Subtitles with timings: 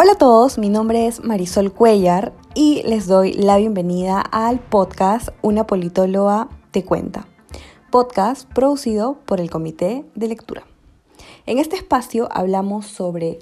[0.00, 5.30] Hola a todos, mi nombre es Marisol Cuellar y les doy la bienvenida al podcast
[5.42, 7.26] Una politóloga te cuenta,
[7.90, 10.62] podcast producido por el Comité de Lectura.
[11.46, 13.40] En este espacio hablamos sobre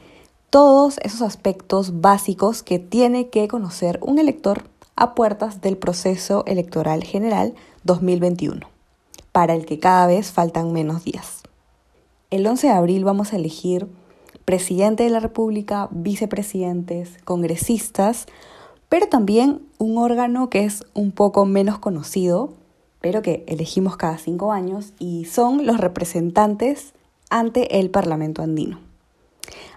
[0.49, 4.65] todos esos aspectos básicos que tiene que conocer un elector
[4.97, 7.55] a puertas del proceso electoral general
[7.85, 8.67] 2021,
[9.31, 11.43] para el que cada vez faltan menos días.
[12.31, 13.89] El 11 de abril vamos a elegir
[14.47, 18.27] presidente de la República, vicepresidentes, congresistas,
[18.89, 22.55] pero también un órgano que es un poco menos conocido,
[23.01, 26.95] pero que elegimos cada cinco años, y son los representantes
[27.29, 28.79] ante el Parlamento andino.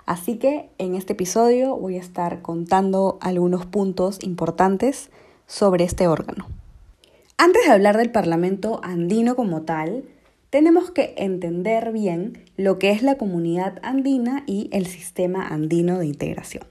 [0.06, 5.10] Así que en este episodio voy a estar contando algunos puntos importantes
[5.48, 6.48] sobre este órgano.
[7.38, 10.04] Antes de hablar del Parlamento andino como tal,
[10.50, 16.08] tenemos que entender bien lo que es la comunidad andina y el sistema andino de
[16.08, 16.64] integración.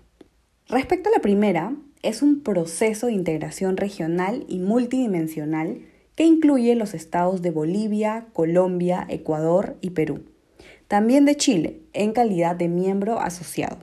[0.68, 5.80] Respecto a la primera, es un proceso de integración regional y multidimensional
[6.14, 10.24] que incluye los estados de Bolivia, Colombia, Ecuador y Perú.
[10.88, 13.78] También de Chile, en calidad de miembro asociado.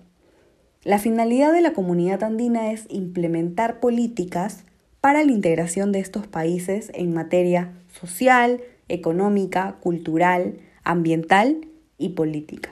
[0.84, 4.66] La finalidad de la comunidad andina es implementar políticas
[5.02, 12.72] para la integración de estos países en materia social, económica, cultural, ambiental y política.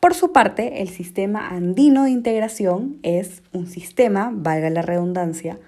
[0.00, 5.58] Por su parte, el sistema andino de integración es un sistema, valga la redundancia,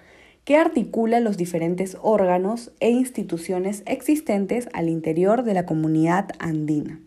[0.44, 7.00] que articula los diferentes órganos e instituciones existentes al interior de la comunidad andina.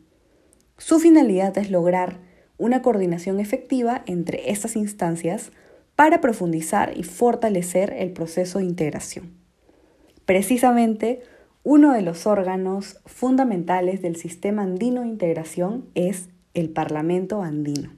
[0.78, 2.20] Su finalidad es lograr
[2.58, 5.52] una coordinación efectiva entre estas instancias
[5.96, 9.34] para profundizar y fortalecer el proceso de integración.
[10.26, 11.22] Precisamente,
[11.70, 17.92] uno de los órganos fundamentales del sistema andino de integración es el Parlamento andino,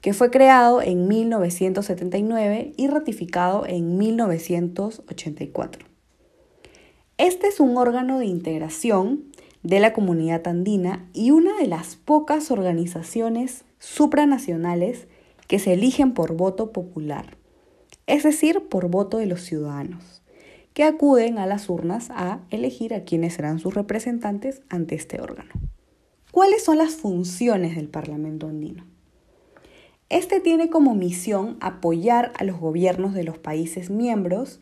[0.00, 5.86] que fue creado en 1979 y ratificado en 1984.
[7.18, 9.26] Este es un órgano de integración
[9.62, 15.06] de la comunidad andina y una de las pocas organizaciones supranacionales
[15.46, 17.36] que se eligen por voto popular,
[18.08, 20.21] es decir, por voto de los ciudadanos
[20.74, 25.50] que acuden a las urnas a elegir a quienes serán sus representantes ante este órgano.
[26.30, 28.86] ¿Cuáles son las funciones del Parlamento andino?
[30.08, 34.60] Este tiene como misión apoyar a los gobiernos de los países miembros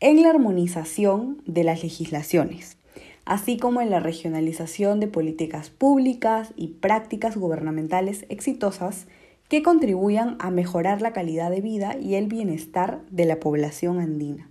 [0.00, 2.78] en la armonización de las legislaciones,
[3.24, 9.06] así como en la regionalización de políticas públicas y prácticas gubernamentales exitosas
[9.48, 14.50] que contribuyan a mejorar la calidad de vida y el bienestar de la población andina.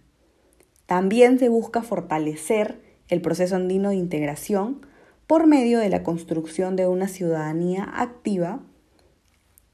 [0.88, 4.86] También se busca fortalecer el proceso andino de integración
[5.28, 8.62] por medio de la construcción de una ciudadanía activa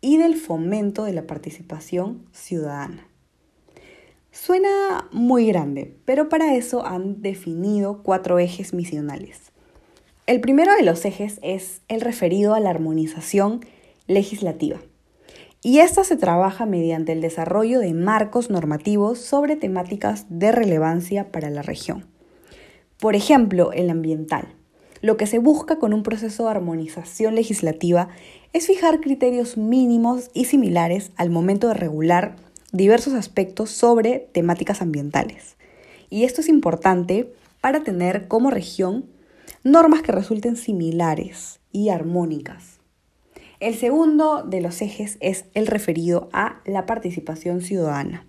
[0.02, 3.08] y del fomento de la participación ciudadana.
[4.32, 9.52] Suena muy grande, pero para eso han definido cuatro ejes misionales.
[10.26, 13.62] El primero de los ejes es el referido a la armonización
[14.08, 14.80] legislativa
[15.64, 21.50] y esta se trabaja mediante el desarrollo de marcos normativos sobre temáticas de relevancia para
[21.50, 22.06] la región.
[23.00, 24.50] Por ejemplo, el ambiental.
[25.00, 28.10] Lo que se busca con un proceso de armonización legislativa
[28.52, 32.36] es fijar criterios mínimos y similares al momento de regular
[32.74, 35.56] diversos aspectos sobre temáticas ambientales.
[36.10, 39.06] Y esto es importante para tener como región
[39.64, 42.83] normas que resulten similares y armónicas
[43.64, 48.28] el segundo de los ejes es el referido a la participación ciudadana.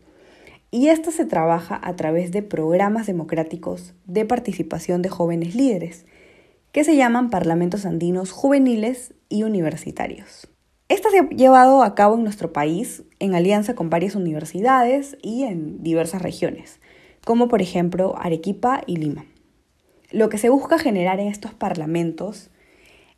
[0.71, 6.07] Y esto se trabaja a través de programas democráticos de participación de jóvenes líderes,
[6.71, 10.49] que se llaman parlamentos andinos juveniles y universitarios.
[10.89, 15.43] Esto se ha llevado a cabo en nuestro país en alianza con varias universidades y
[15.43, 16.79] en diversas regiones,
[17.25, 19.25] como por ejemplo Arequipa y Lima.
[20.13, 22.51] Lo que se busca generar en estos parlamentos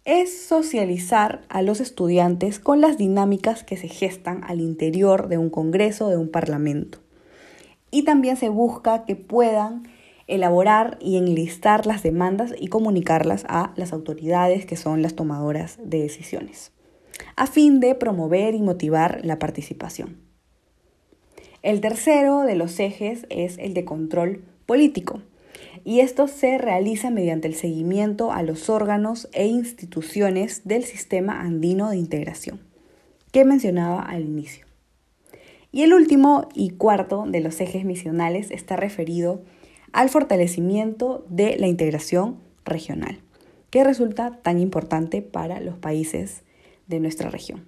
[0.07, 5.51] es socializar a los estudiantes con las dinámicas que se gestan al interior de un
[5.51, 6.99] congreso, de un parlamento.
[7.91, 9.89] Y también se busca que puedan
[10.29, 16.03] elaborar y enlistar las demandas y comunicarlas a las autoridades que son las tomadoras de
[16.03, 16.71] decisiones,
[17.35, 20.19] a fin de promover y motivar la participación.
[21.63, 25.21] El tercero de los ejes es el de control político
[25.87, 31.91] y esto se realiza mediante el seguimiento a los órganos e instituciones del sistema andino
[31.91, 32.59] de integración,
[33.31, 34.67] que mencionaba al inicio.
[35.71, 39.43] Y el último y cuarto de los ejes misionales está referido
[39.93, 43.21] al fortalecimiento de la integración regional,
[43.71, 46.43] que resulta tan importante para los países
[46.89, 47.65] de nuestra región.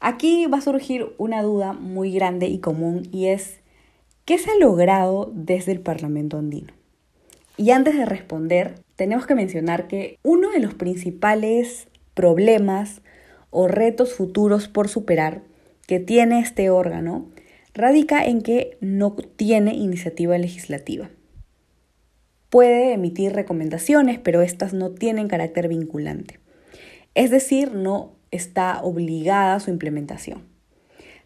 [0.00, 3.60] Aquí va a surgir una duda muy grande y común y es,
[4.26, 6.81] ¿qué se ha logrado desde el Parlamento andino?
[7.56, 13.02] Y antes de responder, tenemos que mencionar que uno de los principales problemas
[13.50, 15.42] o retos futuros por superar
[15.86, 17.26] que tiene este órgano
[17.74, 21.10] radica en que no tiene iniciativa legislativa.
[22.50, 26.38] Puede emitir recomendaciones, pero estas no tienen carácter vinculante.
[27.14, 30.42] Es decir, no está obligada su implementación.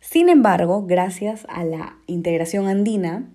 [0.01, 3.29] Sin embargo, gracias a la integración andina,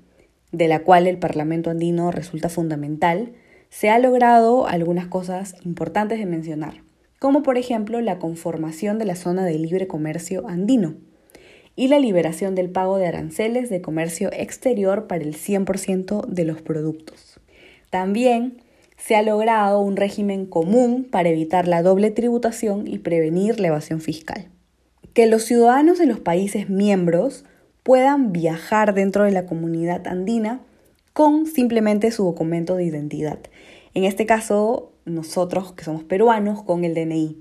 [0.52, 3.34] de la cual el Parlamento andino resulta fundamental,
[3.70, 6.84] se ha logrado algunas cosas importantes de mencionar,
[7.20, 10.96] como por ejemplo la conformación de la zona de libre comercio andino
[11.76, 16.62] y la liberación del pago de aranceles de comercio exterior para el 100% de los
[16.62, 17.40] productos.
[17.90, 18.62] También
[18.98, 24.02] se ha logrado un régimen común para evitar la doble tributación y prevenir la evasión
[24.02, 24.50] fiscal.
[25.14, 27.46] Que los ciudadanos de los países miembros
[27.84, 30.62] puedan viajar dentro de la comunidad andina
[31.14, 33.40] con simplemente su documento de identidad.
[33.94, 37.38] En este caso, nosotros que somos peruanos con el DNI,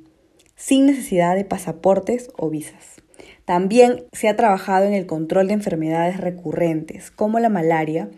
[0.56, 2.96] sin necesidad de pasaportes o visas.
[3.44, 8.10] También se ha trabajado en el control de enfermedades recurrentes como la malaria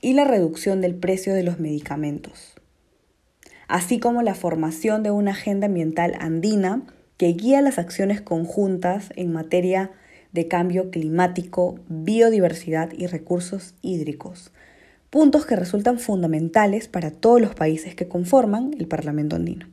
[0.00, 2.56] y la reducción del precio de los medicamentos
[3.72, 6.82] así como la formación de una agenda ambiental andina
[7.16, 9.90] que guía las acciones conjuntas en materia
[10.32, 14.52] de cambio climático, biodiversidad y recursos hídricos,
[15.10, 19.68] puntos que resultan fundamentales para todos los países que conforman el Parlamento andino.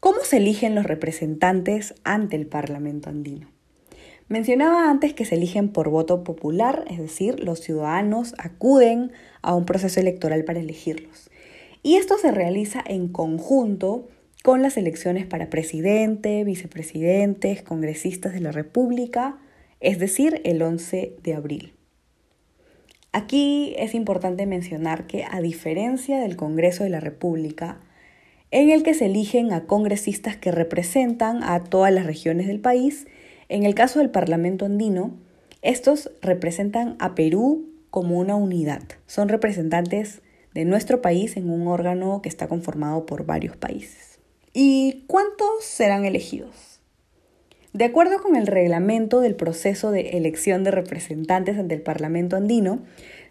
[0.00, 3.48] ¿Cómo se eligen los representantes ante el Parlamento andino?
[4.28, 9.64] Mencionaba antes que se eligen por voto popular, es decir, los ciudadanos acuden a un
[9.64, 11.30] proceso electoral para elegirlos.
[11.84, 14.08] Y esto se realiza en conjunto
[14.42, 19.38] con las elecciones para presidente, vicepresidentes, congresistas de la República,
[19.80, 21.72] es decir, el 11 de abril.
[23.12, 27.80] Aquí es importante mencionar que a diferencia del Congreso de la República,
[28.50, 33.06] en el que se eligen a congresistas que representan a todas las regiones del país,
[33.48, 35.16] en el caso del Parlamento andino,
[35.62, 38.82] estos representan a Perú como una unidad.
[39.06, 40.20] Son representantes
[40.52, 44.18] de nuestro país en un órgano que está conformado por varios países.
[44.52, 46.75] ¿Y cuántos serán elegidos?
[47.76, 52.78] De acuerdo con el reglamento del proceso de elección de representantes ante el Parlamento andino,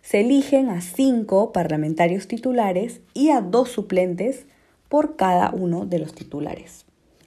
[0.03, 4.45] se eligen a cinco parlamentarios titulares y a dos suplentes
[4.87, 6.85] por cada uno de los titulares,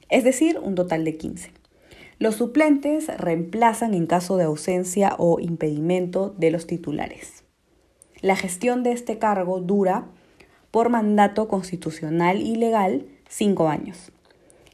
[0.08, 1.50] es decir, un total de 15.
[2.20, 7.42] Los suplentes reemplazan en caso de ausencia o impedimento de los titulares.
[8.20, 10.06] La gestión de este cargo dura,
[10.70, 14.12] por mandato constitucional y legal, cinco años.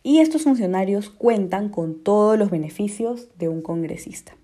[0.06, 4.36] Y estos funcionarios cuentan con todos los beneficios de un congresista.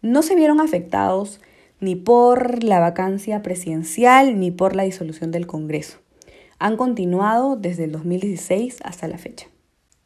[0.00, 1.40] No se vieron afectados
[1.78, 5.98] ni por la vacancia presidencial ni por la disolución del Congreso.
[6.58, 9.46] Han continuado desde el 2016 hasta la fecha.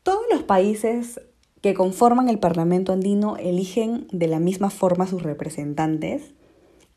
[0.03, 1.21] Todos los países
[1.61, 6.35] que conforman el Parlamento andino eligen de la misma forma sus representantes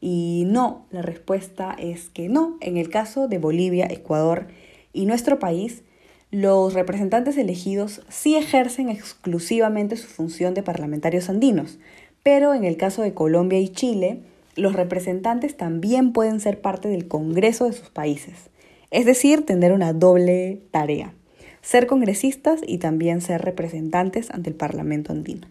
[0.02, 2.58] y no, la respuesta es que no.
[2.62, 4.48] En el caso de Bolivia, Ecuador
[4.92, 5.84] y nuestro país,
[6.32, 11.80] los representantes elegidos sí ejercen exclusivamente su función de parlamentarios andinos,
[12.22, 14.22] pero en el caso de Colombia y Chile,
[14.56, 18.50] los representantes también pueden ser parte del Congreso de sus países,
[18.92, 21.14] es decir, tener una doble tarea,
[21.62, 25.48] ser congresistas y también ser representantes ante el Parlamento andino.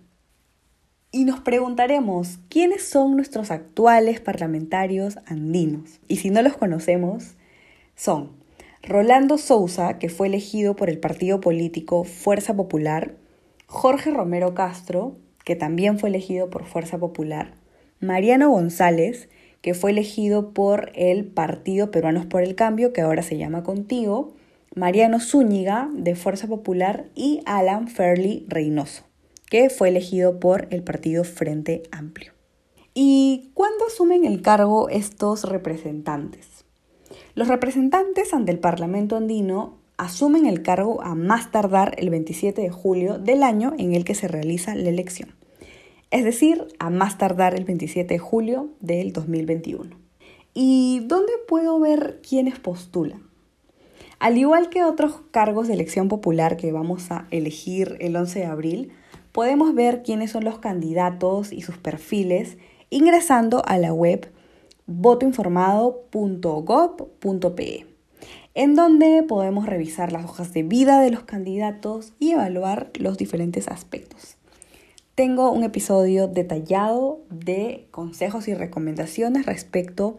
[1.10, 6.00] Y nos preguntaremos, ¿quiénes son nuestros actuales parlamentarios andinos?
[6.06, 7.34] Y si no los conocemos,
[7.96, 8.37] son
[8.82, 13.14] Rolando Sousa, que fue elegido por el partido político Fuerza Popular,
[13.66, 17.54] Jorge Romero Castro, que también fue elegido por Fuerza Popular,
[18.00, 19.28] Mariano González,
[19.60, 24.34] que fue elegido por el Partido Peruanos por el Cambio, que ahora se llama Contigo,
[24.74, 29.08] Mariano Zúñiga, de Fuerza Popular, y Alan Fairley Reynoso
[29.50, 32.32] que fue elegido por el partido Frente Amplio.
[32.94, 36.57] ¿Y cuándo asumen el cargo estos representantes?
[37.38, 42.70] Los representantes ante el Parlamento andino asumen el cargo a más tardar el 27 de
[42.70, 45.36] julio del año en el que se realiza la elección,
[46.10, 49.88] es decir, a más tardar el 27 de julio del 2021.
[50.52, 53.22] ¿Y dónde puedo ver quiénes postulan?
[54.18, 58.46] Al igual que otros cargos de elección popular que vamos a elegir el 11 de
[58.46, 58.92] abril,
[59.30, 62.58] podemos ver quiénes son los candidatos y sus perfiles
[62.90, 64.28] ingresando a la web
[64.88, 67.86] votoinformado.gov.pe,
[68.54, 73.68] en donde podemos revisar las hojas de vida de los candidatos y evaluar los diferentes
[73.68, 74.36] aspectos.
[75.14, 80.16] tengo un episodio detallado de consejos y recomendaciones respecto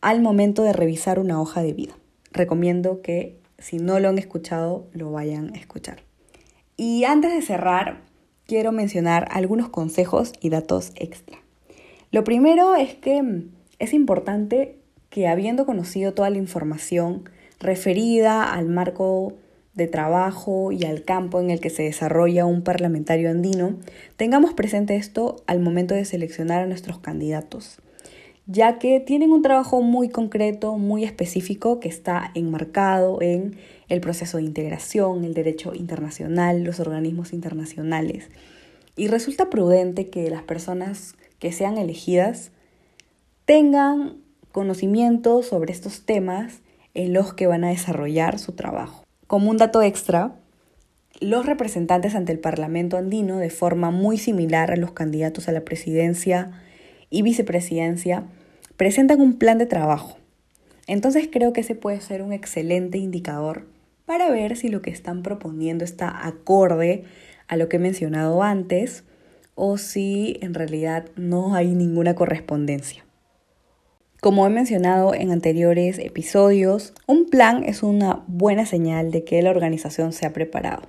[0.00, 1.96] al momento de revisar una hoja de vida.
[2.32, 6.02] Recomiendo que si no lo han escuchado, lo vayan a escuchar.
[6.76, 8.02] Y antes de cerrar,
[8.44, 11.38] quiero mencionar algunos consejos y datos extra.
[12.10, 13.22] Lo primero es que
[13.82, 14.76] es importante
[15.10, 19.32] que habiendo conocido toda la información referida al marco
[19.74, 23.74] de trabajo y al campo en el que se desarrolla un parlamentario andino,
[24.16, 27.80] tengamos presente esto al momento de seleccionar a nuestros candidatos,
[28.46, 33.56] ya que tienen un trabajo muy concreto, muy específico, que está enmarcado en
[33.88, 38.30] el proceso de integración, el derecho internacional, los organismos internacionales.
[38.94, 42.52] Y resulta prudente que las personas que sean elegidas
[43.52, 44.14] tengan
[44.50, 46.62] conocimiento sobre estos temas
[46.94, 49.04] en los que van a desarrollar su trabajo.
[49.26, 50.36] Como un dato extra,
[51.20, 55.66] los representantes ante el Parlamento andino, de forma muy similar a los candidatos a la
[55.66, 56.62] presidencia
[57.10, 58.24] y vicepresidencia,
[58.78, 60.16] presentan un plan de trabajo.
[60.86, 63.66] Entonces creo que ese puede ser un excelente indicador
[64.06, 67.04] para ver si lo que están proponiendo está acorde
[67.48, 69.04] a lo que he mencionado antes
[69.54, 73.04] o si en realidad no hay ninguna correspondencia.
[74.22, 79.50] Como he mencionado en anteriores episodios, un plan es una buena señal de que la
[79.50, 80.82] organización se ha preparado,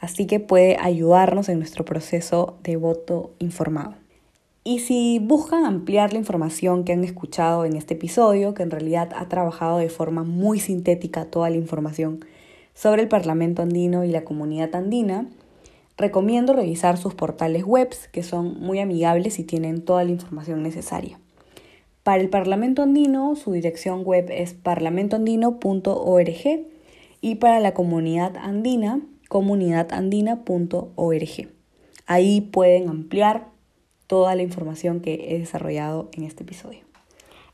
[0.00, 3.94] así que puede ayudarnos en nuestro proceso de voto informado.
[4.64, 9.12] Y si buscan ampliar la información que han escuchado en este episodio, que en realidad
[9.16, 12.22] ha trabajado de forma muy sintética toda la información
[12.74, 15.26] sobre el Parlamento andino y la comunidad andina,
[15.96, 21.18] recomiendo revisar sus portales web que son muy amigables y tienen toda la información necesaria.
[22.02, 26.66] Para el Parlamento Andino, su dirección web es parlamentoandino.org
[27.20, 31.48] y para la comunidad andina, comunidadandina.org.
[32.06, 33.46] Ahí pueden ampliar
[34.08, 36.80] toda la información que he desarrollado en este episodio.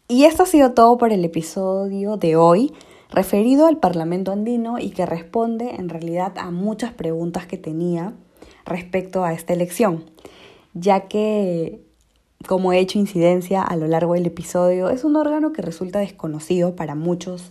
[0.09, 2.73] Y esto ha sido todo por el episodio de hoy,
[3.11, 8.15] referido al Parlamento andino y que responde en realidad a muchas preguntas que tenía
[8.65, 10.05] respecto a esta elección,
[10.73, 11.83] ya que
[12.47, 16.77] como he hecho incidencia a lo largo del episodio, es un órgano que resulta desconocido
[16.77, 17.51] para muchos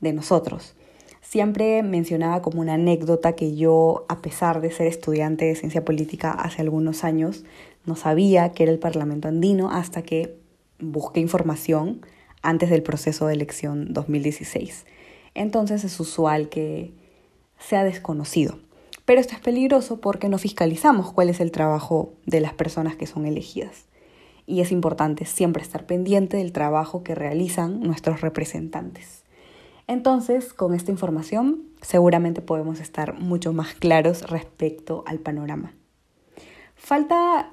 [0.00, 0.74] de nosotros.
[1.20, 6.30] Siempre mencionaba como una anécdota que yo, a pesar de ser estudiante de ciencia política
[6.30, 7.44] hace algunos años,
[7.84, 10.38] no sabía que era el Parlamento andino hasta que
[10.78, 12.06] busqué información
[12.40, 14.86] antes del proceso de elección 2016.
[15.34, 16.92] Entonces es usual que
[17.58, 18.58] sea desconocido.
[19.04, 23.06] Pero esto es peligroso porque no fiscalizamos cuál es el trabajo de las personas que
[23.06, 23.88] son elegidas
[24.48, 29.24] y es importante siempre estar pendiente del trabajo que realizan nuestros representantes.
[29.86, 35.74] Entonces, con esta información seguramente podemos estar mucho más claros respecto al panorama.
[36.74, 37.52] Falta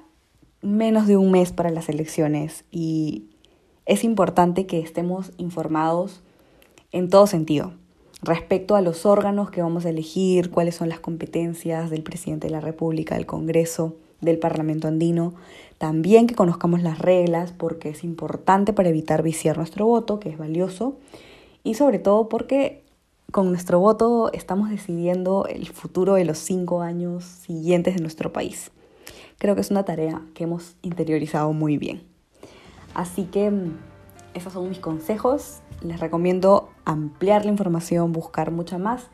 [0.62, 3.26] menos de un mes para las elecciones y
[3.84, 6.22] es importante que estemos informados
[6.92, 7.74] en todo sentido
[8.22, 12.52] respecto a los órganos que vamos a elegir, cuáles son las competencias del presidente de
[12.52, 15.34] la República, del Congreso, del Parlamento andino,
[15.78, 20.38] también que conozcamos las reglas porque es importante para evitar viciar nuestro voto, que es
[20.38, 20.96] valioso,
[21.64, 22.84] y sobre todo porque
[23.32, 28.70] con nuestro voto estamos decidiendo el futuro de los cinco años siguientes de nuestro país.
[29.38, 32.02] Creo que es una tarea que hemos interiorizado muy bien.
[32.94, 33.76] Así que mm,
[34.34, 35.60] esos son mis consejos.
[35.82, 39.08] Les recomiendo ampliar la información, buscar mucha más.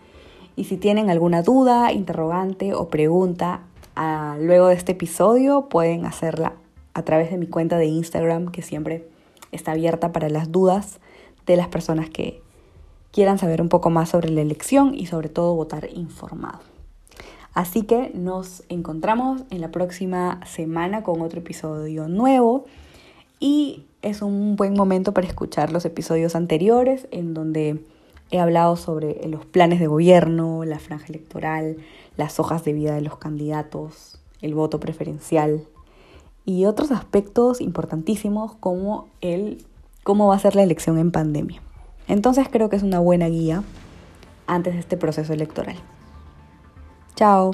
[0.54, 3.62] Y si tienen alguna duda, interrogante o pregunta,
[3.96, 6.54] luego de este episodio pueden hacerla
[6.94, 9.08] a través de mi cuenta de Instagram que siempre
[9.50, 11.00] está abierta para las dudas
[11.46, 12.42] de las personas que
[13.11, 16.61] quieran saber un poco más sobre la elección y sobre todo votar informado.
[17.54, 22.64] Así que nos encontramos en la próxima semana con otro episodio nuevo
[23.40, 27.84] y es un buen momento para escuchar los episodios anteriores en donde
[28.32, 31.76] he hablado sobre los planes de gobierno, la franja electoral,
[32.16, 35.66] las hojas de vida de los candidatos, el voto preferencial
[36.44, 39.64] y otros aspectos importantísimos como el
[40.02, 41.62] cómo va a ser la elección en pandemia.
[42.08, 43.62] Entonces creo que es una buena guía
[44.46, 45.76] antes de este proceso electoral.
[47.14, 47.52] Chao.